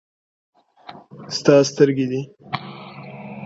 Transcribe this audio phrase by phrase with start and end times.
[1.35, 2.31] •ستا سترگي دي ـ